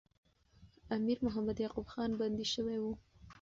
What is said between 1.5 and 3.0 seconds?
یعقوب خان بندي سوی وو.